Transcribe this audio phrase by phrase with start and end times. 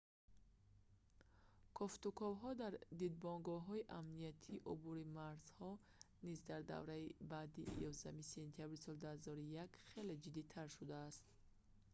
[1.77, 5.69] кофтуковҳо дар дидбонгоҳҳои амниятии убури марзҳо
[6.27, 11.23] низ дар давраи баъди 11 сентябри соли 2001 хеле ҷиддитар шудааст